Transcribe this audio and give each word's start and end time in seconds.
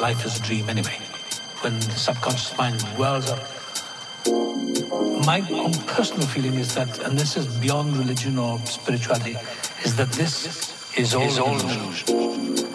life 0.00 0.24
is 0.24 0.38
a 0.38 0.42
dream 0.42 0.68
anyway. 0.70 0.98
When 1.60 1.78
the 1.78 1.90
subconscious 1.92 2.56
mind 2.56 2.82
wells 2.98 3.30
up 3.30 3.40
my 5.26 5.46
own 5.50 5.72
personal 5.86 6.26
feeling 6.26 6.54
is 6.54 6.74
that, 6.74 6.98
and 7.00 7.18
this 7.18 7.36
is 7.36 7.46
beyond 7.58 7.96
religion 7.96 8.38
or 8.38 8.58
spirituality, 8.66 9.36
is 9.84 9.94
that 9.96 10.10
this 10.12 10.96
is 10.96 11.14
all, 11.14 11.22
is 11.22 11.38
all 11.38 11.54
illusion. 11.60 12.66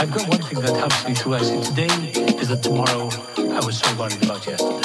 I've 0.00 0.10
got 0.10 0.28
one 0.28 0.42
thing 0.42 0.60
that 0.60 0.74
helps 0.76 1.06
me 1.06 1.14
through. 1.14 1.34
I 1.34 1.42
say 1.42 1.62
today 1.62 2.10
is 2.40 2.48
that 2.48 2.62
tomorrow 2.62 3.10
I 3.36 3.64
was 3.64 3.78
so 3.78 3.94
worried 3.96 4.22
about 4.24 4.46
yesterday. 4.46 4.83